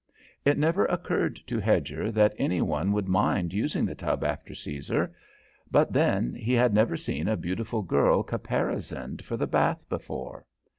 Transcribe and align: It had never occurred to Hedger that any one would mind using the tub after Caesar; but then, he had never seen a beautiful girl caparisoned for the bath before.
It 0.43 0.49
had 0.49 0.57
never 0.57 0.85
occurred 0.85 1.35
to 1.45 1.59
Hedger 1.59 2.11
that 2.11 2.33
any 2.39 2.59
one 2.59 2.91
would 2.91 3.07
mind 3.07 3.53
using 3.53 3.85
the 3.85 3.93
tub 3.93 4.23
after 4.23 4.55
Caesar; 4.55 5.13
but 5.69 5.93
then, 5.93 6.33
he 6.33 6.53
had 6.53 6.73
never 6.73 6.97
seen 6.97 7.27
a 7.27 7.37
beautiful 7.37 7.83
girl 7.83 8.23
caparisoned 8.23 9.23
for 9.23 9.37
the 9.37 9.45
bath 9.45 9.87
before. 9.89 10.47